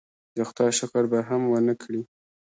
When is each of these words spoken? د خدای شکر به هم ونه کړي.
د 0.35 0.37
خدای 0.49 0.71
شکر 0.79 1.03
به 1.11 1.19
هم 1.29 1.41
ونه 1.47 1.73
کړي. 1.81 2.01